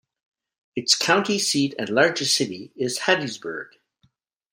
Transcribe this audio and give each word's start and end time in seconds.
Its 0.75 0.95
county 0.95 1.37
seat 1.37 1.75
and 1.77 1.87
largest 1.89 2.35
city 2.35 2.71
is 2.75 2.97
Hattiesburg. 3.01 3.67